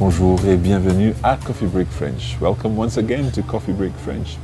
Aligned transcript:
bonjour 0.00 0.42
et 0.46 0.56
bienvenue 0.56 1.12
à 1.22 1.36
Coffee 1.36 1.66
Break 1.66 1.86
French. 1.90 2.38
Welcome 2.40 2.74
once 2.74 2.96
again 2.96 3.30
to 3.32 3.42
Coffee 3.42 3.74
Break 3.74 3.92
French. 3.98 4.38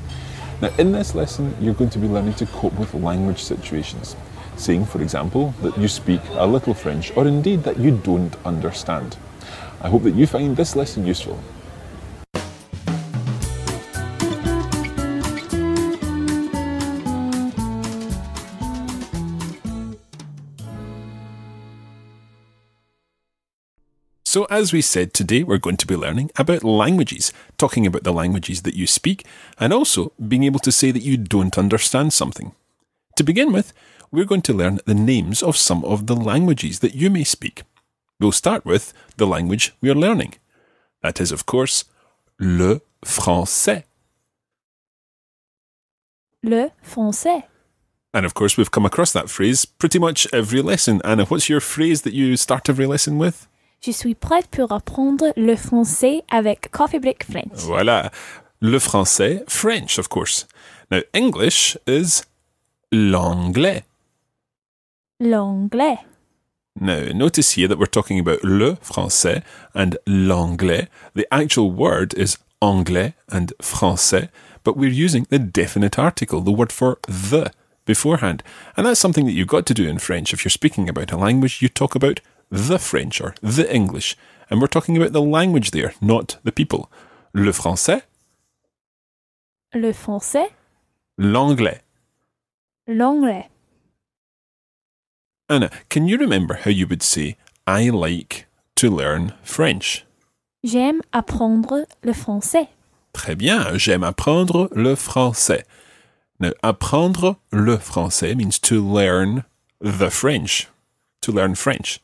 Now, 0.61 0.68
in 0.79 0.93
this 0.93 1.14
lesson, 1.14 1.54
you're 1.59 1.72
going 1.72 1.88
to 1.88 1.98
be 1.98 2.06
learning 2.06 2.34
to 2.34 2.45
cope 2.45 2.79
with 2.79 2.93
language 2.93 3.43
situations. 3.43 4.16
Saying, 4.58 4.84
for 4.84 5.00
example, 5.00 5.54
that 5.62 5.79
you 5.79 5.89
speak 5.89 6.21
a 6.34 6.46
little 6.46 6.75
French 6.75 7.11
or 7.16 7.27
indeed 7.27 7.62
that 7.62 7.79
you 7.79 7.90
don't 7.90 8.36
understand. 8.45 9.16
I 9.80 9.89
hope 9.89 10.03
that 10.03 10.14
you 10.14 10.27
find 10.27 10.54
this 10.54 10.77
lesson 10.77 11.07
useful. 11.07 11.39
So, 24.36 24.45
as 24.50 24.71
we 24.71 24.82
said, 24.82 25.14
today 25.14 25.45
we're 25.45 25.57
going 25.57 25.79
to 25.79 25.86
be 25.86 25.96
learning 25.96 26.31
about 26.36 26.63
languages, 26.63 27.32
talking 27.57 27.86
about 27.86 28.03
the 28.03 28.13
languages 28.13 28.61
that 28.64 28.75
you 28.75 28.86
speak, 28.86 29.25
and 29.59 29.72
also 29.72 30.12
being 30.29 30.43
able 30.43 30.59
to 30.59 30.71
say 30.71 30.90
that 30.90 31.03
you 31.03 31.17
don't 31.17 31.57
understand 31.57 32.12
something. 32.12 32.53
To 33.17 33.25
begin 33.25 33.50
with, 33.50 33.72
we're 34.11 34.27
going 34.27 34.42
to 34.42 34.53
learn 34.53 34.81
the 34.84 34.95
names 34.95 35.42
of 35.42 35.56
some 35.56 35.83
of 35.86 36.06
the 36.06 36.14
languages 36.14 36.81
that 36.81 36.95
you 36.95 37.09
may 37.09 37.25
speak. 37.25 37.62
We'll 38.20 38.31
start 38.31 38.67
with 38.67 38.92
the 39.17 39.27
language 39.27 39.72
we 39.81 39.89
are 39.89 39.95
learning. 39.95 40.34
That 41.00 41.19
is, 41.19 41.33
of 41.33 41.47
course, 41.47 41.84
le 42.39 42.83
français. 43.06 43.84
Le 46.42 46.73
français. 46.84 47.45
And 48.12 48.27
of 48.27 48.34
course, 48.34 48.59
we've 48.59 48.70
come 48.70 48.84
across 48.84 49.14
that 49.14 49.31
phrase 49.31 49.64
pretty 49.64 49.98
much 49.98 50.28
every 50.31 50.61
lesson. 50.61 51.01
Anna, 51.07 51.25
what's 51.25 51.48
your 51.48 51.61
phrase 51.61 52.03
that 52.03 52.12
you 52.12 52.37
start 52.37 52.69
every 52.69 52.84
lesson 52.84 53.17
with? 53.17 53.48
Je 53.87 53.92
suis 53.92 54.17
prête 54.17 54.48
pour 54.48 54.73
apprendre 54.73 55.33
le 55.37 55.55
français 55.55 56.25
avec 56.29 56.73
Coffee 56.73 56.98
Break 56.98 57.23
French. 57.23 57.53
Voilà. 57.55 58.11
Le 58.59 58.81
français, 58.81 59.45
French, 59.47 60.01
of 60.01 60.09
course. 60.09 60.48
Now, 60.91 61.03
English 61.15 61.79
is 61.87 62.25
l'anglais. 62.91 63.84
L'anglais. 65.20 65.98
Now, 66.81 67.12
notice 67.14 67.53
here 67.53 67.69
that 67.69 67.79
we're 67.79 67.87
talking 67.87 68.19
about 68.19 68.42
le 68.42 68.77
français 68.83 69.45
and 69.73 69.97
l'anglais. 70.05 70.89
The 71.14 71.29
actual 71.31 71.70
word 71.70 72.12
is 72.14 72.39
anglais 72.61 73.14
and 73.31 73.53
français, 73.62 74.31
but 74.64 74.77
we're 74.77 74.91
using 74.91 75.29
the 75.31 75.39
definite 75.39 75.97
article, 75.97 76.41
the 76.41 76.51
word 76.51 76.73
for 76.73 76.98
the, 77.07 77.53
beforehand. 77.84 78.42
And 78.77 78.84
that's 78.84 78.98
something 78.98 79.27
that 79.27 79.33
you've 79.33 79.47
got 79.47 79.64
to 79.67 79.75
do 79.75 79.89
in 79.89 80.01
French. 80.01 80.34
If 80.34 80.45
you're 80.45 80.51
speaking 80.51 80.89
about 80.89 81.12
a 81.12 81.17
language, 81.17 81.62
you 81.62 81.69
talk 81.69 81.95
about 81.95 82.19
the 82.50 82.78
French 82.78 83.20
or 83.20 83.34
the 83.42 83.72
English. 83.72 84.16
And 84.50 84.61
we're 84.61 84.66
talking 84.69 84.97
about 84.97 85.12
the 85.12 85.22
language 85.22 85.70
there, 85.72 85.92
not 86.00 86.39
the 86.44 86.52
people. 86.52 86.91
Le 87.33 87.52
français, 87.52 88.02
Le 89.75 89.92
français. 89.92 90.50
l'anglais. 91.19 91.80
L'anglais. 92.86 93.48
Anna, 95.48 95.70
can 95.89 96.06
you 96.08 96.17
remember 96.19 96.55
how 96.55 96.70
you 96.70 96.86
would 96.86 97.02
say, 97.02 97.36
I 97.67 97.91
like 97.91 98.47
to 98.77 98.91
learn 98.91 99.33
French? 99.42 100.05
J'aime 100.64 101.02
apprendre 101.12 101.84
le 102.02 102.12
français. 102.12 102.69
Très 103.12 103.36
bien, 103.36 103.77
j'aime 103.78 104.02
apprendre 104.02 104.69
le 104.74 104.94
français. 104.97 105.64
Now, 106.41 106.52
apprendre 106.62 107.36
le 107.50 107.78
français 107.78 108.34
means 108.36 108.58
to 108.61 108.80
learn 108.83 109.44
the 109.80 110.11
French, 110.11 110.69
to 111.22 111.33
learn 111.33 111.55
French. 111.55 112.00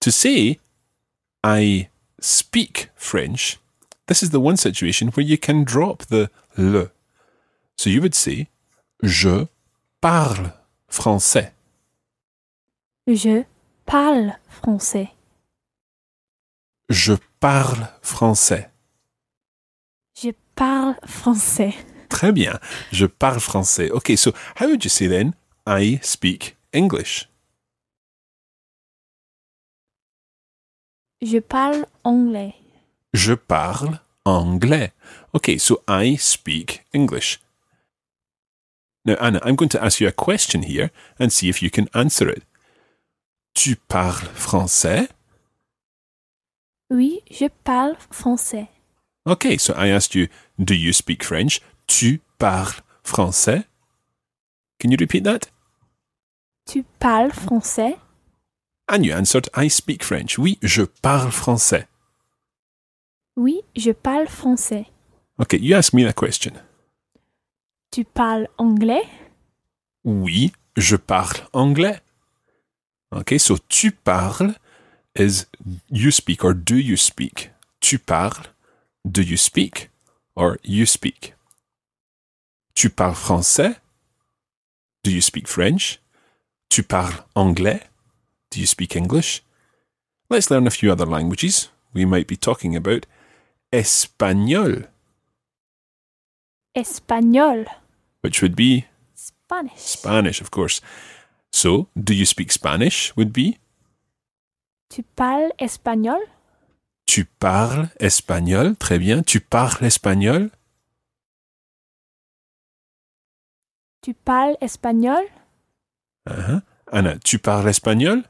To 0.00 0.12
say, 0.12 0.58
I 1.42 1.88
speak 2.20 2.90
French, 2.94 3.58
this 4.06 4.22
is 4.22 4.30
the 4.30 4.40
one 4.40 4.56
situation 4.56 5.08
where 5.08 5.26
you 5.26 5.38
can 5.38 5.64
drop 5.64 6.04
the 6.06 6.30
le. 6.56 6.90
So 7.76 7.90
you 7.90 8.00
would 8.00 8.14
say, 8.14 8.48
je 9.02 9.46
parle 10.00 10.52
français. 10.88 11.52
Je 13.06 13.44
parle 13.86 14.36
français. 14.48 15.10
Je 16.88 17.14
parle 17.40 17.88
français. 18.02 18.70
Je 20.14 20.32
parle 20.54 20.96
français. 21.06 21.74
Très 22.08 22.32
bien. 22.32 22.58
Je 22.90 23.06
parle 23.06 23.40
français. 23.40 23.90
Okay, 23.90 24.16
so 24.16 24.32
how 24.56 24.66
would 24.66 24.84
you 24.84 24.90
say 24.90 25.06
then, 25.06 25.34
I 25.66 26.00
speak 26.02 26.56
English? 26.72 27.28
Je 31.20 31.38
parle 31.38 31.86
anglais. 32.04 32.54
Je 33.12 33.34
parle 33.34 34.00
anglais. 34.24 34.92
Okay, 35.34 35.58
so 35.58 35.82
I 35.88 36.16
speak 36.16 36.84
English. 36.92 37.40
Now, 39.04 39.16
Anna, 39.20 39.40
I'm 39.42 39.56
going 39.56 39.70
to 39.70 39.82
ask 39.82 40.00
you 40.00 40.08
a 40.08 40.12
question 40.12 40.62
here 40.62 40.90
and 41.18 41.32
see 41.32 41.48
if 41.48 41.62
you 41.62 41.70
can 41.70 41.88
answer 41.94 42.28
it. 42.28 42.44
Tu 43.54 43.76
parles 43.88 44.28
français? 44.34 45.08
Oui, 46.90 47.22
je 47.30 47.48
parle 47.64 47.96
français. 48.10 48.68
Okay, 49.26 49.58
so 49.58 49.74
I 49.74 49.88
asked 49.88 50.14
you, 50.14 50.28
do 50.58 50.74
you 50.74 50.92
speak 50.92 51.24
French? 51.24 51.60
Tu 51.86 52.20
parles 52.38 52.82
français? 53.02 53.64
Can 54.78 54.90
you 54.90 54.96
repeat 55.00 55.24
that? 55.24 55.50
Tu 56.66 56.84
parles 57.00 57.32
français? 57.32 57.98
And 58.88 59.04
you 59.04 59.12
answered, 59.12 59.48
I 59.54 59.68
speak 59.68 60.02
French. 60.02 60.38
Oui, 60.38 60.58
je 60.62 60.82
parle 60.82 61.30
français. 61.30 61.86
Oui, 63.36 63.60
je 63.76 63.92
parle 63.92 64.26
français. 64.26 64.86
Okay, 65.38 65.58
you 65.58 65.76
ask 65.76 65.92
me 65.92 66.06
a 66.06 66.12
question. 66.12 66.52
Tu 67.90 68.04
parles 68.04 68.48
anglais? 68.58 69.06
Oui, 70.04 70.52
je 70.76 70.96
parle 70.96 71.46
anglais. 71.52 72.00
Okay, 73.12 73.38
so 73.38 73.56
tu 73.68 73.92
parles 73.92 74.54
is 75.14 75.46
you 75.90 76.10
speak 76.10 76.44
or 76.44 76.54
do 76.54 76.76
you 76.76 76.96
speak? 76.96 77.50
Tu 77.80 77.98
parles, 77.98 78.48
do 79.04 79.22
you 79.22 79.36
speak 79.36 79.90
or 80.34 80.58
you 80.64 80.86
speak? 80.86 81.34
Tu 82.74 82.90
parles 82.90 83.16
français? 83.16 83.76
Do 85.04 85.10
you 85.10 85.20
speak 85.20 85.46
French? 85.46 86.00
Tu 86.68 86.82
parles 86.82 87.24
anglais? 87.34 87.87
Do 88.50 88.60
you 88.60 88.66
speak 88.66 88.96
English? 88.96 89.42
Let's 90.30 90.50
learn 90.50 90.66
a 90.66 90.70
few 90.70 90.90
other 90.92 91.06
languages. 91.06 91.68
We 91.94 92.04
might 92.04 92.26
be 92.26 92.36
talking 92.36 92.76
about 92.76 93.06
Espagnol, 93.72 94.86
Espagnol. 96.74 97.66
which 98.20 98.40
would 98.42 98.54
be 98.56 98.86
Spanish. 99.14 99.80
Spanish, 99.80 100.40
of 100.40 100.50
course. 100.50 100.80
So, 101.52 101.88
do 101.96 102.14
you 102.14 102.26
speak 102.26 102.52
Spanish? 102.52 103.14
Would 103.16 103.32
be 103.32 103.58
Tu 104.90 105.02
parles 105.16 105.52
espagnol? 105.58 106.20
Tu 107.06 107.24
parles 107.40 107.88
espagnol. 108.00 108.74
Très 108.76 108.98
bien. 108.98 109.22
Tu 109.22 109.40
parles 109.40 109.82
espagnol. 109.82 110.50
Tu 114.02 114.14
parles 114.14 114.56
espagnol? 114.60 115.24
Uh-huh. 116.26 116.60
Anna, 116.92 117.18
tu 117.18 117.38
parles 117.38 117.68
espagnol? 117.68 118.24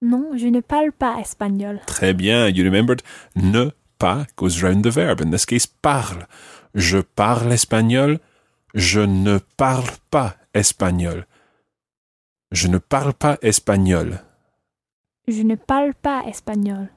Non, 0.00 0.36
je 0.36 0.46
ne 0.46 0.60
parle 0.60 0.92
pas 0.92 1.18
espagnol. 1.18 1.80
Très 1.86 2.12
bien. 2.14 2.48
You 2.48 2.64
remembered 2.64 3.02
ne 3.34 3.70
pas 3.98 4.26
goes 4.36 4.62
round 4.62 4.84
the 4.84 4.90
verb. 4.94 5.20
In 5.20 5.30
this 5.30 5.44
case, 5.44 5.66
parle. 5.66 6.26
Je 6.74 6.98
parle 6.98 7.52
espagnol. 7.52 8.20
Je 8.74 9.00
ne 9.00 9.38
parle 9.56 9.90
pas 10.10 10.36
espagnol. 10.54 11.26
Je 12.52 12.68
ne 12.68 12.78
parle 12.78 13.12
pas 13.12 13.38
espagnol. 13.42 14.20
Je 15.26 15.42
ne 15.42 15.56
parle 15.56 15.94
pas 15.94 16.22
espagnol. 16.26 16.88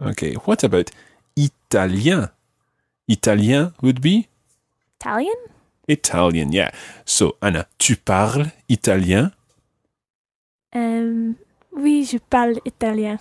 Okay. 0.00 0.36
What 0.46 0.64
about 0.64 0.90
italien? 1.36 2.30
Italien 3.08 3.72
would 3.82 4.00
be? 4.00 4.26
Italian? 4.98 5.36
Italian, 5.86 6.50
yeah. 6.50 6.70
So, 7.04 7.36
Anna, 7.42 7.66
tu 7.78 7.96
parles 7.96 8.46
italien? 8.70 9.30
Euh, 10.74 11.32
oui, 11.74 12.08
je 12.10 12.18
parle 12.18 12.60
italien. 12.64 13.18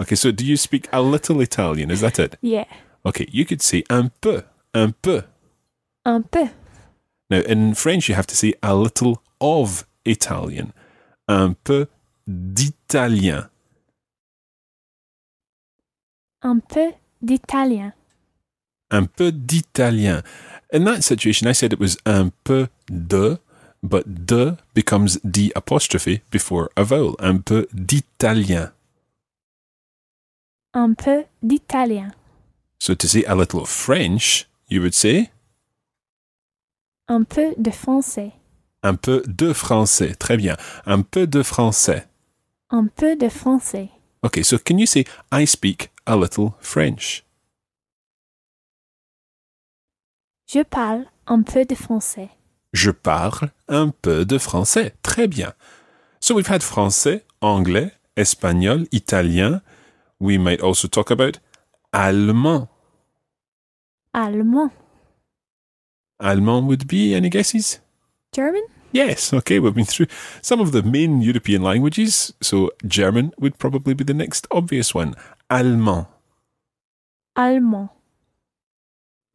Okay, 0.00 0.16
so 0.16 0.30
do 0.30 0.44
you 0.44 0.56
speak 0.56 0.88
a 0.92 1.00
little 1.02 1.40
Italian? 1.40 1.90
Is 1.90 2.00
that 2.00 2.18
it? 2.18 2.36
Yeah. 2.40 2.66
Okay, 3.04 3.26
you 3.30 3.44
could 3.44 3.62
say 3.62 3.82
un 3.90 4.10
peu, 4.20 4.42
un 4.74 4.92
peu. 5.02 5.22
Un 6.04 6.22
peu. 6.22 6.48
Now, 7.30 7.40
in 7.46 7.74
French, 7.74 8.08
you 8.08 8.14
have 8.14 8.26
to 8.28 8.36
say 8.36 8.54
a 8.62 8.74
little 8.74 9.22
of 9.40 9.84
Italian. 10.04 10.72
Un 11.28 11.54
peu 11.64 11.86
d'italien. 12.26 13.50
Un 16.42 16.60
peu 16.60 16.92
d'italien. 17.20 17.92
Un 18.90 19.06
peu 19.06 19.32
d'italien. 19.32 20.22
In 20.72 20.84
that 20.84 21.02
situation, 21.02 21.48
I 21.48 21.52
said 21.52 21.72
it 21.72 21.80
was 21.80 21.96
un 22.06 22.30
peu 22.44 22.68
de, 22.88 23.38
but 23.82 24.04
de 24.26 24.56
becomes 24.74 25.18
d 25.24 25.52
apostrophe 25.54 26.20
before 26.30 26.68
a 26.76 26.82
vowel. 26.84 27.14
Un 27.18 27.38
peu 27.38 27.66
d'italien. 27.72 28.72
Un 30.74 30.94
peu 30.94 31.24
d'italien. 31.42 32.12
So 32.80 32.94
to 32.94 33.06
say 33.08 33.24
a 33.24 33.34
little 33.34 33.64
French, 33.66 34.46
you 34.68 34.80
would 34.80 34.94
say 34.94 35.30
Un 37.08 37.24
peu 37.24 37.54
de 37.56 37.70
français. 37.70 38.32
un 38.82 38.94
peu 38.96 39.22
de 39.26 39.52
français. 39.52 40.14
Très 40.14 40.36
bien. 40.36 40.56
Un 40.86 41.02
peu 41.02 41.26
de 41.26 41.42
français. 41.42 42.06
Un 42.70 42.86
peu 42.86 43.16
de 43.16 43.28
français. 43.28 43.90
Okay, 44.22 44.42
so 44.42 44.58
can 44.58 44.78
you 44.78 44.86
say 44.86 45.04
I 45.32 45.46
speak 45.46 45.90
a 46.06 46.16
little 46.16 46.52
French? 46.60 47.24
Je 50.46 50.62
parle 50.62 51.06
un 51.26 51.42
peu 51.42 51.64
de 51.64 51.74
français. 51.74 52.30
Je 52.72 52.90
parle 52.90 53.50
un 53.68 53.90
peu 53.90 54.24
de 54.24 54.38
français. 54.38 54.94
Très 55.02 55.26
bien. 55.26 55.52
So 56.20 56.34
we've 56.34 56.50
had 56.50 56.62
français, 56.62 57.24
anglais, 57.40 57.92
espagnol, 58.16 58.86
italien. 58.92 59.62
We 60.20 60.38
might 60.38 60.60
also 60.60 60.88
talk 60.88 61.10
about 61.10 61.38
allemand. 61.92 62.68
Allemand. 64.14 64.70
Allemand 66.20 66.66
would 66.66 66.86
be 66.88 67.14
any 67.14 67.30
guesses? 67.30 67.80
German. 68.32 68.62
Yes, 68.90 69.32
okay, 69.32 69.58
we've 69.58 69.74
been 69.74 69.84
through 69.84 70.06
some 70.40 70.60
of 70.60 70.72
the 70.72 70.82
main 70.82 71.20
European 71.20 71.62
languages, 71.62 72.32
so 72.40 72.70
German 72.86 73.32
would 73.38 73.58
probably 73.58 73.94
be 73.94 74.02
the 74.02 74.14
next 74.14 74.46
obvious 74.50 74.94
one. 74.94 75.14
Allemand. 75.50 76.06
Allemand. 77.36 77.90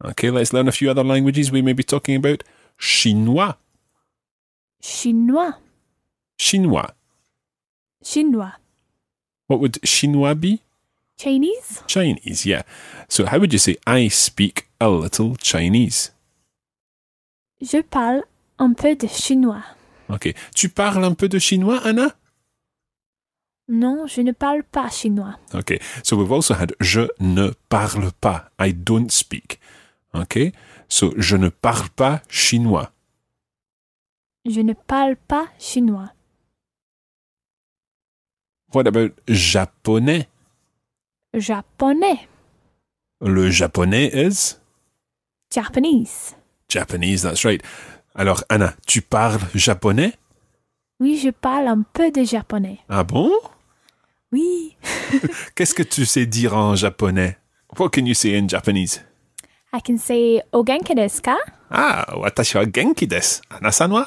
Okay, 0.04 0.30
let's 0.30 0.52
learn 0.52 0.68
a 0.68 0.72
few 0.72 0.90
other 0.90 1.04
languages 1.04 1.50
we 1.50 1.62
may 1.62 1.72
be 1.72 1.84
talking 1.84 2.16
about. 2.16 2.42
Chinois. 2.78 3.56
Chinois. 4.80 5.54
Chinois. 6.38 6.90
Chinois. 8.02 8.52
What 9.46 9.60
would 9.60 9.78
chinois 9.82 10.34
be? 10.34 10.60
Chinese. 11.16 11.82
Chinese, 11.86 12.44
yeah. 12.44 12.62
So 13.08 13.26
how 13.26 13.38
would 13.38 13.52
you 13.52 13.58
say 13.58 13.76
I 13.86 14.08
speak 14.08 14.68
a 14.80 14.88
little 14.88 15.36
Chinese? 15.36 16.12
Je 17.60 17.82
parle 17.82 18.22
un 18.58 18.74
peu 18.74 18.94
de 18.94 19.06
chinois. 19.06 19.64
Okay. 20.10 20.34
Tu 20.54 20.68
parles 20.68 21.04
un 21.04 21.14
peu 21.14 21.28
de 21.28 21.38
chinois, 21.38 21.80
Anna? 21.84 22.14
Non, 23.68 24.06
je 24.06 24.20
ne 24.20 24.32
parle 24.32 24.62
pas 24.64 24.90
chinois. 24.90 25.38
Okay. 25.54 25.78
So 26.02 26.16
we've 26.16 26.32
also 26.32 26.54
had 26.54 26.74
je 26.80 27.08
ne 27.20 27.52
parle 27.70 28.12
pas. 28.20 28.50
I 28.58 28.72
don't 28.72 29.10
speak. 29.10 29.60
Okay. 30.14 30.52
So 30.94 31.12
je 31.16 31.36
ne 31.36 31.48
parle 31.48 31.88
pas 31.90 32.22
chinois. 32.28 32.92
Je 34.48 34.60
ne 34.60 34.74
parle 34.74 35.16
pas 35.16 35.48
chinois. 35.58 36.12
What 38.72 38.86
about 38.86 39.10
japonais? 39.26 40.28
Japonais. 41.32 42.28
Le 43.20 43.50
japonais 43.50 44.12
is? 44.14 44.60
Japanese. 45.52 46.36
Japanese, 46.68 47.22
that's 47.22 47.44
right. 47.44 47.60
Alors, 48.14 48.44
Anna, 48.48 48.74
tu 48.86 49.02
parles 49.02 49.40
japonais? 49.52 50.12
Oui, 51.00 51.18
je 51.18 51.30
parle 51.30 51.66
un 51.66 51.82
peu 51.82 52.12
de 52.12 52.22
japonais. 52.22 52.78
Ah 52.88 53.02
bon? 53.02 53.32
Oui. 54.30 54.76
Qu'est-ce 55.56 55.74
que 55.74 55.82
tu 55.82 56.06
sais 56.06 56.26
dire 56.26 56.56
en 56.56 56.76
japonais? 56.76 57.36
What 57.76 57.90
can 57.90 58.06
you 58.06 58.14
say 58.14 58.38
in 58.38 58.46
Japanese? 58.48 59.04
I 59.74 59.80
can 59.80 59.98
say 59.98 60.40
ogenki 60.52 60.94
desu 60.94 61.20
ka? 61.20 61.34
Ah, 61.68 62.06
watashi 62.14 62.58
wa 62.58 62.64
genki 62.64 63.08
desu. 63.10 63.42
Anna-san 63.50 63.90
wa? 63.90 64.06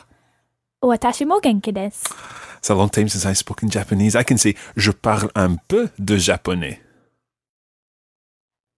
Watashi 0.81 1.27
mo 1.27 1.41
genki 1.41 1.73
desu. 1.73 2.07
It's 2.57 2.69
a 2.69 2.73
long 2.73 2.89
time 2.89 3.09
since 3.09 3.25
I've 3.25 3.37
spoken 3.37 3.69
Japanese. 3.69 4.15
I 4.15 4.23
can 4.23 4.37
say 4.37 4.55
je 4.77 4.91
parle 4.91 5.29
un 5.35 5.57
peu 5.67 5.89
de 5.99 6.15
japonais. 6.15 6.79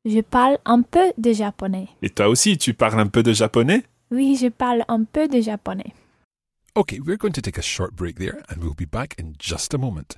Je 0.03 0.21
parle 0.21 0.57
un 0.65 0.81
peu 0.81 1.13
de 1.15 1.31
japonais. 1.31 1.89
Et 2.01 2.09
toi 2.09 2.27
aussi, 2.27 2.57
tu 2.57 2.73
parles 2.73 2.99
un 2.99 3.07
peu 3.07 3.21
de 3.21 3.33
japonais? 3.33 3.83
Oui, 4.09 4.35
je 4.41 4.47
parle 4.47 4.83
un 4.87 5.03
peu 5.03 5.27
de 5.27 5.41
japonais. 5.41 5.93
Okay, 6.75 6.99
we're 6.99 7.17
going 7.17 7.33
to 7.33 7.41
take 7.41 7.59
a 7.59 7.61
short 7.61 7.95
break 7.95 8.17
there 8.17 8.41
and 8.49 8.63
we'll 8.63 8.73
be 8.73 8.89
back 8.89 9.13
in 9.19 9.35
just 9.37 9.75
a 9.75 9.77
moment. 9.77 10.17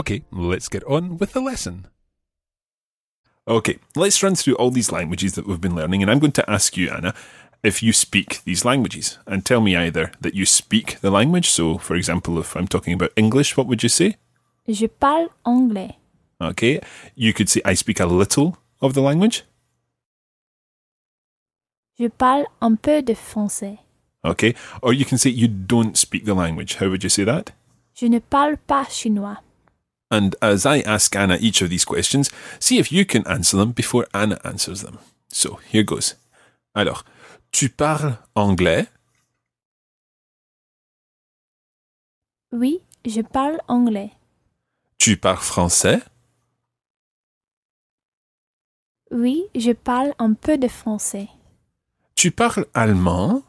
Okay, 0.00 0.22
let's 0.32 0.68
get 0.68 0.82
on 0.84 1.18
with 1.18 1.34
the 1.34 1.42
lesson. 1.42 1.86
Okay, 3.46 3.78
let's 3.94 4.22
run 4.22 4.34
through 4.34 4.54
all 4.54 4.70
these 4.70 4.90
languages 4.90 5.34
that 5.34 5.46
we've 5.46 5.60
been 5.60 5.74
learning, 5.74 6.00
and 6.00 6.10
I'm 6.10 6.18
going 6.18 6.32
to 6.40 6.50
ask 6.50 6.74
you, 6.74 6.88
Anna, 6.88 7.12
if 7.62 7.82
you 7.82 7.92
speak 7.92 8.40
these 8.44 8.64
languages, 8.64 9.18
and 9.26 9.44
tell 9.44 9.60
me 9.60 9.76
either 9.76 10.12
that 10.22 10.34
you 10.34 10.46
speak 10.46 11.00
the 11.02 11.10
language. 11.10 11.50
So, 11.50 11.76
for 11.76 11.96
example, 11.96 12.38
if 12.38 12.56
I'm 12.56 12.66
talking 12.66 12.94
about 12.94 13.12
English, 13.14 13.58
what 13.58 13.66
would 13.66 13.82
you 13.82 13.90
say? 13.90 14.16
Je 14.66 14.88
parle 14.88 15.28
anglais. 15.44 15.98
Okay, 16.40 16.80
you 17.14 17.34
could 17.34 17.50
say 17.50 17.60
I 17.66 17.74
speak 17.74 18.00
a 18.00 18.06
little 18.06 18.56
of 18.80 18.94
the 18.94 19.02
language. 19.02 19.44
Je 21.98 22.08
parle 22.08 22.46
un 22.62 22.76
peu 22.76 23.02
de 23.02 23.14
français. 23.14 23.80
Okay, 24.24 24.54
or 24.80 24.94
you 24.94 25.04
can 25.04 25.18
say 25.18 25.28
you 25.28 25.46
don't 25.46 25.98
speak 25.98 26.24
the 26.24 26.32
language. 26.32 26.76
How 26.76 26.88
would 26.88 27.04
you 27.04 27.10
say 27.10 27.24
that? 27.24 27.52
Je 27.92 28.08
ne 28.08 28.18
parle 28.18 28.56
pas 28.56 28.88
chinois. 28.88 29.36
And 30.10 30.34
as 30.42 30.66
I 30.66 30.80
ask 30.80 31.14
Anna 31.14 31.38
each 31.40 31.62
of 31.62 31.70
these 31.70 31.84
questions, 31.84 32.30
see 32.58 32.78
if 32.78 32.90
you 32.90 33.04
can 33.04 33.26
answer 33.26 33.56
them 33.56 33.72
before 33.72 34.06
Anna 34.12 34.38
answers 34.44 34.82
them. 34.82 34.98
So, 35.28 35.60
here 35.70 35.84
goes. 35.84 36.16
Alors, 36.74 37.04
tu 37.52 37.68
parles 37.68 38.18
anglais? 38.34 38.88
Oui, 42.52 42.80
je 43.04 43.22
parle 43.22 43.60
anglais. 43.68 44.10
Tu 44.98 45.16
parles 45.16 45.38
français? 45.38 46.02
Oui, 49.12 49.44
je 49.54 49.72
parle 49.72 50.12
un 50.18 50.34
peu 50.34 50.58
de 50.58 50.68
français. 50.68 51.28
Tu 52.16 52.30
parles 52.32 52.66
allemand? 52.74 53.42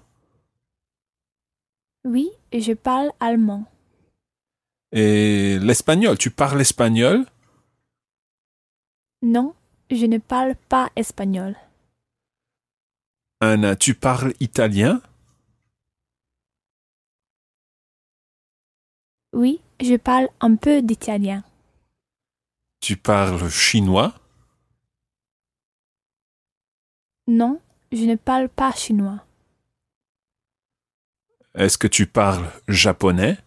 Oui, 2.03 2.29
je 2.53 2.73
parle 2.73 3.11
allemand. 3.19 3.65
Et 4.93 5.57
l'espagnol, 5.59 6.17
tu 6.17 6.31
parles 6.31 6.59
espagnol? 6.59 7.25
Non, 9.21 9.55
je 9.89 10.05
ne 10.05 10.17
parle 10.17 10.55
pas 10.55 10.89
espagnol. 10.95 11.55
Anna, 13.39 13.75
tu 13.75 13.93
parles 13.95 14.33
italien? 14.39 15.01
Oui, 19.33 19.61
je 19.79 19.95
parle 19.95 20.27
un 20.41 20.55
peu 20.57 20.81
d'italien. 20.81 21.43
Tu 22.81 22.97
parles 22.97 23.49
chinois? 23.49 24.13
Non, 27.27 27.61
je 27.93 28.03
ne 28.03 28.15
parle 28.15 28.49
pas 28.49 28.73
chinois. 28.73 29.23
Est-ce 31.55 31.77
que 31.77 31.87
tu 31.87 32.07
parles 32.07 32.51
japonais? 32.67 33.37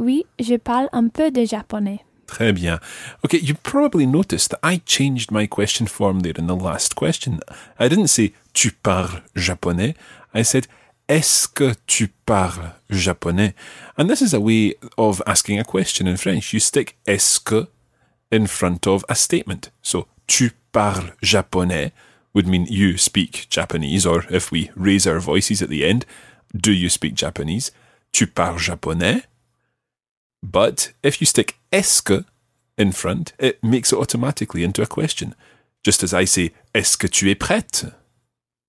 Oui, 0.00 0.24
je 0.38 0.56
parle 0.56 0.88
un 0.92 1.08
peu 1.08 1.30
de 1.30 1.44
japonais. 1.44 2.00
Très 2.26 2.52
bien. 2.54 2.80
Okay, 3.22 3.38
you 3.38 3.54
probably 3.54 4.06
noticed 4.06 4.50
that 4.50 4.60
I 4.62 4.80
changed 4.86 5.30
my 5.30 5.46
question 5.46 5.86
form 5.86 6.20
there 6.20 6.38
in 6.38 6.46
the 6.46 6.56
last 6.56 6.94
question. 6.94 7.40
I 7.78 7.88
didn't 7.88 8.06
say 8.06 8.32
tu 8.54 8.70
parles 8.70 9.20
japonais. 9.34 9.94
I 10.32 10.42
said 10.42 10.66
est-ce 11.06 11.46
que 11.46 11.74
tu 11.86 12.08
parles 12.24 12.72
japonais? 12.88 13.52
And 13.98 14.08
this 14.08 14.22
is 14.22 14.32
a 14.32 14.40
way 14.40 14.74
of 14.96 15.20
asking 15.26 15.58
a 15.58 15.64
question 15.64 16.06
in 16.06 16.16
French. 16.16 16.54
You 16.54 16.60
stick 16.60 16.96
est-ce 17.06 17.38
que 17.38 17.66
in 18.32 18.46
front 18.46 18.86
of 18.86 19.04
a 19.08 19.14
statement. 19.14 19.70
So 19.82 20.06
tu 20.26 20.52
parles 20.72 21.12
japonais 21.20 21.92
would 22.32 22.46
mean 22.46 22.64
you 22.70 22.96
speak 22.96 23.48
Japanese, 23.50 24.06
or 24.06 24.24
if 24.30 24.50
we 24.50 24.70
raise 24.76 25.06
our 25.06 25.18
voices 25.18 25.60
at 25.60 25.68
the 25.68 25.84
end, 25.84 26.06
do 26.56 26.72
you 26.72 26.88
speak 26.88 27.14
Japanese? 27.14 27.70
Tu 28.12 28.26
parles 28.26 28.60
japonais? 28.60 29.24
But 30.42 30.92
if 31.02 31.20
you 31.20 31.26
stick 31.26 31.58
est-ce 31.72 32.24
in 32.78 32.92
front, 32.92 33.32
it 33.38 33.62
makes 33.62 33.92
it 33.92 33.98
automatically 33.98 34.64
into 34.64 34.82
a 34.82 34.86
question. 34.86 35.34
Just 35.84 36.02
as 36.02 36.14
I 36.14 36.24
say, 36.24 36.52
est-ce 36.74 36.96
que 36.96 37.08
tu 37.08 37.30
es 37.30 37.34
prête? 37.34 37.92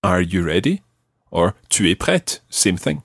Are 0.03 0.21
you 0.21 0.43
ready? 0.43 0.81
Or 1.31 1.55
tu 1.69 1.89
es 1.89 1.95
prête? 1.95 2.41
Same 2.49 2.77
thing. 2.77 3.03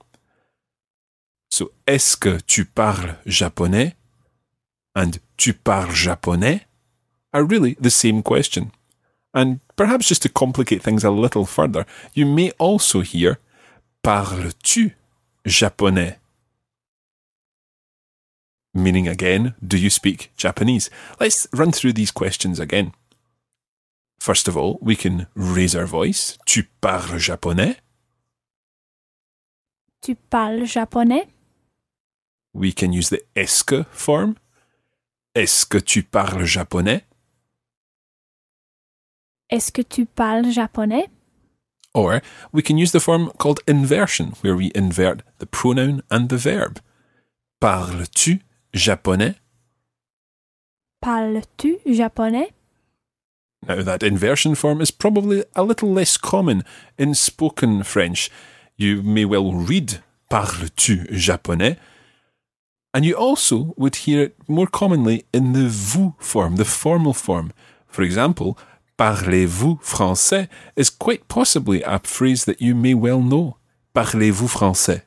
So, 1.49 1.71
est-ce 1.85 2.17
que 2.17 2.39
tu 2.45 2.65
parles 2.65 3.17
japonais? 3.25 3.95
And 4.95 5.19
tu 5.37 5.53
parles 5.53 5.93
japonais? 5.93 6.65
Are 7.33 7.43
really 7.43 7.75
the 7.79 7.89
same 7.89 8.21
question. 8.21 8.71
And 9.33 9.59
perhaps 9.75 10.07
just 10.07 10.23
to 10.23 10.29
complicate 10.29 10.81
things 10.81 11.03
a 11.03 11.11
little 11.11 11.45
further, 11.45 11.85
you 12.13 12.25
may 12.25 12.51
also 12.57 13.01
hear 13.01 13.39
Parles-tu 14.07 14.95
japonais? 15.45 16.17
Meaning 18.77 19.07
again, 19.07 19.55
do 19.65 19.75
you 19.75 19.89
speak 19.89 20.31
Japanese? 20.37 20.91
Let's 21.19 21.47
run 21.51 21.71
through 21.71 21.93
these 21.93 22.11
questions 22.11 22.59
again. 22.59 22.93
First 24.19 24.47
of 24.47 24.55
all, 24.55 24.77
we 24.83 24.95
can 24.95 25.25
raise 25.33 25.75
our 25.75 25.87
voice. 25.87 26.37
Tu 26.45 26.61
parles 26.79 27.17
japonais? 27.17 27.77
Tu 30.03 30.13
parles 30.29 30.67
japonais? 30.67 31.25
We 32.53 32.71
can 32.71 32.93
use 32.93 33.09
the 33.09 33.23
est-ce 33.35 33.63
que 33.63 33.83
form. 33.91 34.35
Est-ce 35.33 35.65
que 35.65 35.79
tu 35.79 36.03
parles 36.03 36.45
japonais? 36.45 37.01
Est-ce 39.49 39.71
que 39.71 39.81
tu 39.81 40.05
parles 40.05 40.51
japonais? 40.51 41.07
Or 41.95 42.21
we 42.51 42.61
can 42.61 42.77
use 42.77 42.91
the 42.91 42.99
form 42.99 43.31
called 43.39 43.59
inversion, 43.67 44.33
where 44.41 44.55
we 44.55 44.71
invert 44.75 45.23
the 45.39 45.47
pronoun 45.47 46.03
and 46.11 46.29
the 46.29 46.37
verb. 46.37 46.79
Parles-tu 47.59 48.41
japonais? 48.73 49.35
Parles-tu 51.01 51.77
japonais? 51.85 52.53
Now, 53.67 53.81
that 53.81 54.03
inversion 54.03 54.55
form 54.55 54.81
is 54.81 54.91
probably 54.91 55.43
a 55.55 55.63
little 55.63 55.91
less 55.91 56.17
common 56.17 56.63
in 56.97 57.15
spoken 57.15 57.83
French. 57.83 58.29
You 58.77 59.01
may 59.01 59.25
well 59.25 59.53
read 59.53 60.01
Parles-tu 60.29 61.07
japonais? 61.11 61.77
And 62.93 63.05
you 63.05 63.15
also 63.15 63.73
would 63.77 63.95
hear 64.07 64.23
it 64.23 64.35
more 64.47 64.67
commonly 64.67 65.25
in 65.33 65.53
the 65.53 65.67
vous 65.67 66.15
form, 66.19 66.55
the 66.55 66.65
formal 66.65 67.13
form. 67.13 67.51
For 67.87 68.01
example, 68.01 68.57
Parlez-vous 68.97 69.79
français 69.83 70.47
is 70.75 70.89
quite 70.89 71.27
possibly 71.27 71.83
a 71.83 71.99
phrase 71.99 72.45
that 72.45 72.61
you 72.61 72.73
may 72.73 72.95
well 72.95 73.21
know. 73.21 73.57
Parlez-vous 73.93 74.47
français? 74.47 75.03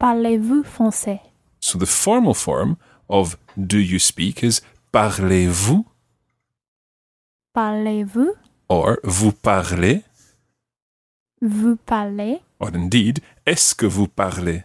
Parlez-vous 0.00 0.64
français? 0.64 1.20
So 1.60 1.78
the 1.78 1.86
formal 1.86 2.34
form 2.34 2.76
of 3.08 3.36
do 3.56 3.78
you 3.78 3.98
speak 3.98 4.42
is 4.44 4.60
parlez-vous 4.92 5.84
Parlez-vous? 7.54 8.34
or 8.68 8.98
vous 9.04 9.32
parlez 9.32 10.02
Vous 11.40 11.76
parlez? 11.76 12.40
or 12.60 12.70
indeed 12.74 13.20
est-ce 13.46 13.74
que 13.74 13.86
vous 13.86 14.08
parlez? 14.08 14.64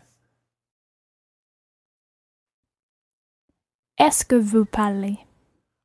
Est-ce 3.98 4.26
que 4.26 4.36
vous 4.36 4.66
parlez? 4.66 5.18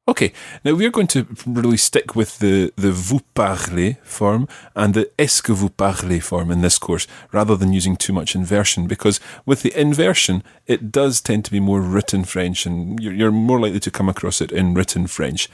Okay, 0.09 0.33
now 0.65 0.73
we're 0.73 0.91
going 0.91 1.07
to 1.09 1.27
really 1.45 1.77
stick 1.77 2.17
with 2.17 2.39
the, 2.39 2.73
the 2.77 2.91
vous 2.91 3.21
parlez 3.35 3.99
form 4.03 4.49
and 4.75 4.95
the 4.95 5.11
est-ce 5.19 5.43
que 5.43 5.53
vous 5.53 5.69
parlez 5.69 6.19
form 6.23 6.51
in 6.51 6.63
this 6.63 6.79
course, 6.79 7.07
rather 7.31 7.55
than 7.55 7.75
using 7.75 7.95
too 7.95 8.15
much 8.15 8.35
inversion, 8.35 8.87
because 8.87 9.21
with 9.45 9.61
the 9.61 9.79
inversion, 9.79 10.43
it 10.67 10.91
does 10.91 11.21
tend 11.21 11.45
to 11.45 11.51
be 11.51 11.61
more 11.61 11.83
written 11.83 12.25
French 12.25 12.65
and 12.65 12.99
you're, 12.99 13.13
you're 13.13 13.31
more 13.31 13.61
likely 13.61 13.81
to 13.81 13.91
come 13.91 14.09
across 14.09 14.41
it 14.41 14.51
in 14.51 14.73
written 14.73 15.07
French. 15.07 15.51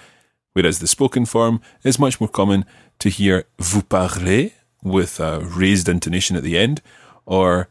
Whereas 0.52 0.78
the 0.78 0.86
spoken 0.86 1.26
form 1.26 1.60
is 1.82 1.98
much 1.98 2.20
more 2.20 2.30
common 2.30 2.64
to 3.00 3.08
hear 3.08 3.46
vous 3.58 3.82
parlez 3.82 4.52
with 4.84 5.18
a 5.18 5.40
raised 5.40 5.88
intonation 5.88 6.36
at 6.36 6.44
the 6.44 6.56
end, 6.56 6.80
or 7.26 7.66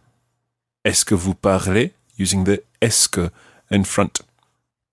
est-ce 0.83 1.05
que 1.05 1.15
vous 1.15 1.35
parlez 1.35 1.91
using 2.17 2.43
the 2.43 2.61
est-ce 2.81 3.07
que 3.07 3.31
in 3.71 3.85
front. 3.85 4.19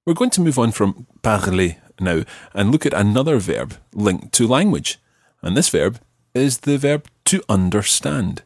We're 0.07 0.14
going 0.14 0.30
to 0.30 0.40
move 0.40 0.59
on 0.59 0.73
from 0.73 1.07
parler 1.23 1.76
now 2.00 2.25
and 2.54 2.73
look 2.73 2.87
at 2.87 2.95
another 2.95 3.38
verb 3.38 3.76
linked 3.95 4.33
to 4.35 4.47
language. 4.47 4.99
And 5.42 5.57
this 5.57 5.69
verb 5.69 6.00
is 6.35 6.61
the 6.61 6.78
verb 6.78 7.07
to 7.26 7.42
understand. 7.49 8.42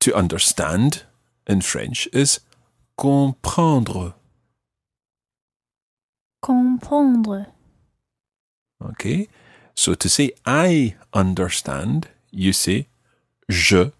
To 0.00 0.14
understand 0.14 1.04
in 1.46 1.62
French 1.62 2.08
is 2.12 2.40
comprendre. 2.98 4.14
Comprendre. 6.42 7.46
Okay? 8.84 9.28
So 9.74 9.94
to 9.94 10.08
say 10.08 10.32
I 10.44 10.96
understand, 11.12 12.08
you 12.30 12.52
say 12.52 12.88
je 13.48 13.92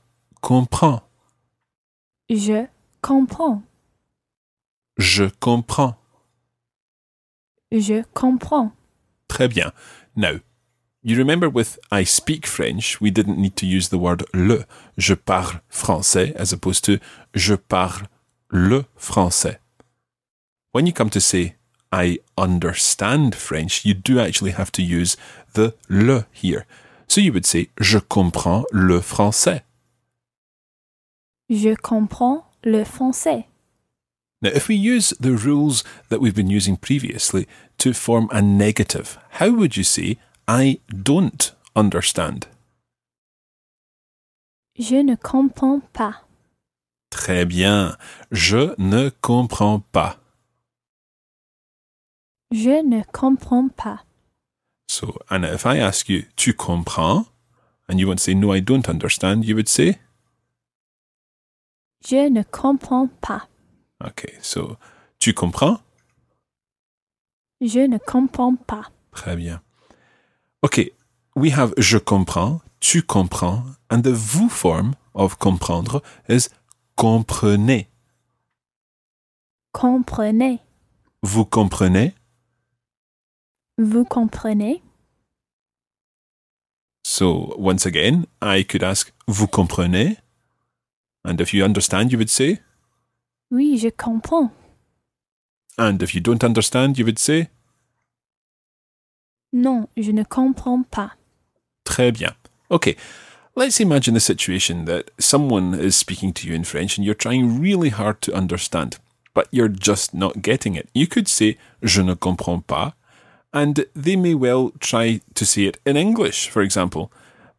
comprends. 0.43 1.03
Je 2.29 2.69
comprends. 3.03 3.63
Je 4.99 5.31
comprends. 5.41 5.97
Je 7.73 8.03
comprends. 8.15 8.73
Très 9.29 9.49
bien. 9.49 9.73
Now, 10.15 10.41
you 11.03 11.17
remember 11.17 11.49
with 11.49 11.79
I 11.91 12.05
speak 12.05 12.47
French, 12.47 13.01
we 13.01 13.11
didn't 13.11 13.39
need 13.39 13.57
to 13.57 13.67
use 13.67 13.89
the 13.89 13.99
word 13.99 14.25
le. 14.33 14.65
Je 14.97 15.15
parle 15.15 15.61
français 15.71 16.35
as 16.37 16.53
opposed 16.53 16.85
to 16.85 16.99
je 17.35 17.55
parle 17.55 18.09
le 18.51 18.85
français. 18.97 19.59
When 20.73 20.87
you 20.87 20.93
come 20.93 21.11
to 21.11 21.21
say 21.21 21.57
I 21.93 22.19
understand 22.37 23.35
French, 23.35 23.85
you 23.85 23.95
do 23.95 24.19
actually 24.21 24.53
have 24.53 24.71
to 24.73 24.83
use 24.83 25.17
the 25.55 25.75
le 25.89 26.27
here. 26.33 26.67
So 27.09 27.21
you 27.21 27.33
would 27.33 27.47
say 27.47 27.71
je 27.81 27.99
comprends 27.99 28.65
le 28.73 29.01
français. 29.01 29.63
Je 31.49 31.75
comprends 31.77 32.45
le 32.65 32.85
français. 32.85 33.47
Now, 34.43 34.51
if 34.55 34.69
we 34.69 34.75
use 34.75 35.11
the 35.19 35.33
rules 35.33 35.83
that 36.09 36.21
we've 36.21 36.35
been 36.35 36.51
using 36.51 36.77
previously 36.77 37.47
to 37.79 37.95
form 37.95 38.29
a 38.31 38.43
negative, 38.43 39.19
how 39.31 39.51
would 39.51 39.77
you 39.77 39.85
say 39.85 40.19
I 40.47 40.81
don't 40.89 41.53
understand? 41.75 42.47
Je 44.79 45.03
ne 45.03 45.17
comprends 45.17 45.81
pas. 45.95 46.23
Très 47.11 47.47
bien. 47.49 47.97
Je 48.31 48.75
ne 48.79 49.11
comprends 49.23 49.83
pas. 49.91 50.17
Je 52.53 52.83
ne 52.83 53.03
comprends 53.13 53.69
pas. 53.75 54.01
So, 54.89 55.19
Anna, 55.31 55.53
if 55.53 55.65
I 55.67 55.79
ask 55.79 56.09
you, 56.09 56.25
tu 56.37 56.53
comprends? 56.53 57.27
And 57.89 57.99
you 57.99 58.07
want 58.07 58.19
to 58.19 58.25
say, 58.25 58.35
no, 58.35 58.53
I 58.53 58.61
don't 58.61 58.89
understand, 58.89 59.45
you 59.45 59.55
would 59.57 59.69
say, 59.69 59.99
Je 62.05 62.29
ne 62.29 62.43
comprends 62.43 63.09
pas. 63.21 63.49
Okay, 64.05 64.35
so, 64.43 64.77
tu 65.19 65.33
comprends? 65.33 65.81
Je 67.61 67.81
ne 67.81 67.99
comprends 67.99 68.57
pas. 68.57 68.91
Très 69.13 69.37
bien. 69.37 69.63
Okay, 70.63 70.93
we 71.35 71.53
have 71.53 71.73
je 71.79 71.99
comprends, 71.99 72.61
tu 72.81 73.03
comprends, 73.03 73.65
and 73.91 74.03
the 74.03 74.13
vous 74.13 74.49
form 74.49 74.95
of 75.15 75.39
comprendre 75.39 76.03
is 76.29 76.49
comprenez. 76.97 77.89
Comprenez. 79.73 80.61
Vous 81.23 81.45
comprenez? 81.45 82.15
Vous 83.79 84.05
comprenez? 84.05 84.83
So, 87.03 87.55
once 87.57 87.87
again, 87.87 88.27
I 88.43 88.65
could 88.65 88.83
ask, 88.83 89.13
vous 89.29 89.47
comprenez? 89.47 90.19
And 91.25 91.41
if 91.41 91.53
you 91.53 91.65
understand, 91.65 92.11
you 92.11 92.19
would 92.19 92.31
say, 92.31 92.61
Oui, 93.51 93.79
je 93.79 93.89
comprends. 93.91 94.51
and 95.79 96.03
if 96.03 96.15
you 96.15 96.21
don't 96.23 96.43
understand, 96.43 96.99
you 96.99 97.05
would 97.05 97.19
say, 97.19 97.49
Non, 99.53 99.89
je 99.97 100.11
ne 100.13 100.25
comprends 100.25 100.85
pas. 100.91 101.13
Très 101.85 102.11
bien. 102.13 102.35
Okay, 102.71 102.97
let's 103.55 103.79
imagine 103.81 104.15
the 104.15 104.21
situation 104.21 104.85
that 104.87 105.11
someone 105.19 105.75
is 105.75 105.97
speaking 105.97 106.33
to 106.35 106.49
you 106.49 106.55
in 106.55 106.65
French 106.65 106.97
and 106.99 107.05
you're 107.05 107.15
trying 107.15 107.61
really 107.61 107.91
hard 107.91 108.21
to 108.23 108.35
understand, 108.35 108.99
but 109.35 109.49
you're 109.51 109.69
just 109.69 110.13
not 110.15 110.43
getting 110.43 110.75
it. 110.75 110.89
You 110.95 111.07
could 111.07 111.29
say, 111.29 111.57
Je 111.83 112.03
ne 112.03 112.15
comprends 112.17 112.65
pas, 112.67 112.93
and 113.53 113.85
they 113.95 114.17
may 114.17 114.35
well 114.35 114.73
try 114.81 115.21
to 115.35 115.45
say 115.47 115.65
it 115.65 115.79
in 115.87 115.97
English, 115.97 116.49
for 116.49 116.63
example. 116.63 117.11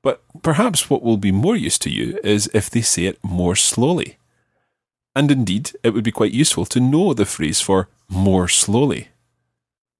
But 0.04 0.22
perhaps 0.44 0.90
what 0.90 1.02
will 1.04 1.18
be 1.18 1.32
more 1.32 1.56
use 1.56 1.80
to 1.80 1.90
you 1.90 2.20
is 2.24 2.50
if 2.54 2.70
they 2.70 2.82
say 2.82 3.06
it 3.06 3.18
more 3.24 3.56
slowly. 3.56 4.18
And 5.18 5.32
indeed, 5.32 5.72
it 5.84 5.96
would 5.96 6.04
be 6.04 6.12
quite 6.12 6.32
useful 6.32 6.66
to 6.66 6.80
know 6.80 7.12
the 7.16 7.26
phrase 7.26 7.60
for 7.60 7.90
more 8.08 8.48
slowly. 8.48 9.08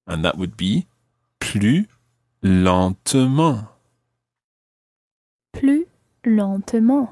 And 0.06 0.24
that 0.24 0.38
would 0.38 0.56
be 0.56 0.86
plus 1.40 1.86
lentement, 2.40 3.66
plus 5.52 5.80
lentement, 6.24 7.08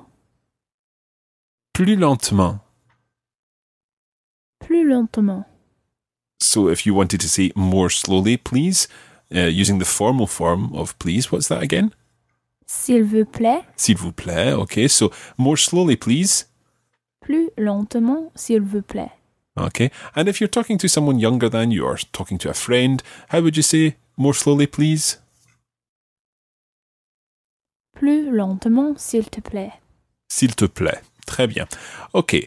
plus 1.72 1.90
lentement. 1.90 2.60
plus 4.60 4.84
lentement. 4.84 5.44
So 6.38 6.68
if 6.68 6.86
you 6.86 6.94
wanted 6.94 7.20
to 7.22 7.28
say 7.28 7.50
more 7.56 7.90
slowly, 7.90 8.36
please, 8.36 8.86
uh, 9.34 9.50
using 9.62 9.80
the 9.80 9.84
formal 9.84 10.28
form 10.28 10.72
of 10.76 10.96
please, 11.00 11.32
what's 11.32 11.48
that 11.48 11.60
again? 11.60 11.92
S'il 12.68 13.02
vous 13.02 13.25
plaît, 13.25 13.64
S'il 13.76 13.96
vous 13.96 14.12
plaît. 14.12 14.52
Okay, 14.52 14.86
so 14.86 15.10
more 15.36 15.56
slowly, 15.56 15.96
please. 15.96 16.44
Plus 17.26 17.50
lentement, 17.59 18.30
s'il 18.37 18.62
vous 18.62 18.83
plaît. 18.83 19.11
Okay, 19.59 19.90
and 20.14 20.28
if 20.28 20.40
you're 20.40 20.49
talking 20.49 20.78
to 20.78 20.87
someone 20.87 21.18
younger 21.18 21.49
than 21.49 21.73
you 21.73 21.85
or 21.85 21.99
talking 22.12 22.38
to 22.38 22.49
a 22.49 22.54
friend, 22.54 23.02
how 23.30 23.40
would 23.40 23.56
you 23.56 23.62
say 23.62 23.97
more 24.16 24.35
slowly, 24.35 24.66
please? 24.66 25.18
Plus 27.99 28.30
lentement, 28.30 28.97
s'il 28.97 29.25
te 29.28 29.40
plaît. 29.40 29.73
S'il 30.28 30.54
te 30.54 30.66
plaît. 30.66 31.00
Très 31.26 31.49
bien. 31.49 31.66
Okay, 32.14 32.47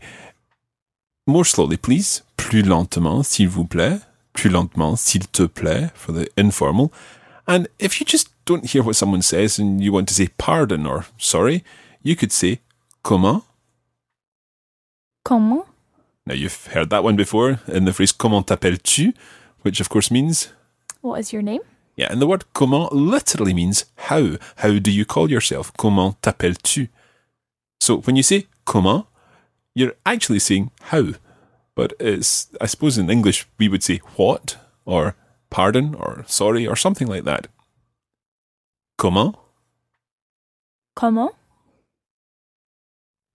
more 1.28 1.46
slowly, 1.46 1.78
please. 1.78 2.24
Plus 2.38 2.62
lentement, 2.62 3.24
s'il 3.24 3.50
vous 3.50 3.66
plaît. 3.66 4.00
Plus 4.34 4.50
lentement, 4.50 4.96
s'il 4.96 5.28
te 5.28 5.44
plaît, 5.48 5.92
for 5.96 6.14
the 6.14 6.30
informal. 6.38 6.92
And 7.48 7.68
if 7.80 8.00
you 8.00 8.06
just 8.06 8.30
don't 8.46 8.66
hear 8.66 8.84
what 8.84 8.96
someone 8.96 9.24
says 9.24 9.60
and 9.60 9.82
you 9.82 9.92
want 9.92 10.08
to 10.08 10.14
say 10.14 10.30
pardon 10.38 10.86
or 10.86 11.06
sorry, 11.18 11.64
you 12.04 12.16
could 12.16 12.32
say 12.32 12.60
comment. 13.04 13.44
Comment? 15.26 15.64
Now, 16.26 16.34
you've 16.36 16.68
heard 16.68 16.90
that 16.92 17.04
one 17.04 17.16
before 17.16 17.60
in 17.68 17.86
the 17.86 17.94
phrase 17.94 18.12
comment 18.12 18.48
t'appelles-tu, 18.48 19.14
which 19.62 19.80
of 19.80 19.90
course 19.90 20.12
means, 20.12 20.50
What 21.02 21.20
is 21.20 21.34
your 21.34 21.42
name? 21.42 21.62
yeah, 21.96 22.08
and 22.12 22.22
the 22.22 22.28
word 22.28 22.46
comment 22.54 22.94
literally 22.94 23.54
means 23.54 23.86
how. 23.96 24.38
How 24.58 24.80
do 24.80 24.92
you 24.92 25.06
call 25.06 25.30
yourself? 25.30 25.74
Comment 25.78 26.16
t'appelles-tu? 26.22 26.88
So 27.82 27.98
when 28.02 28.16
you 28.16 28.24
say 28.24 28.48
comment, 28.66 29.06
you're 29.76 29.94
actually 30.06 30.40
saying 30.40 30.72
how. 30.84 31.14
But 31.76 31.94
it's, 32.00 32.50
I 32.62 32.66
suppose 32.68 32.98
in 32.98 33.10
English 33.10 33.48
we 33.58 33.68
would 33.70 33.84
say 33.84 33.98
what, 34.18 34.58
or 34.86 35.16
pardon, 35.50 35.96
or 35.96 36.24
sorry, 36.28 36.68
or 36.68 36.76
something 36.76 37.08
like 37.08 37.24
that. 37.24 37.48
Comment? 38.98 39.36
Comment? 40.96 41.32